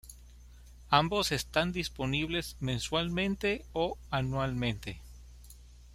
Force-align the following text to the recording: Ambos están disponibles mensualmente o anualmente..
Ambos 0.89 1.31
están 1.31 1.71
disponibles 1.71 2.57
mensualmente 2.59 3.67
o 3.71 3.99
anualmente.. 4.09 4.99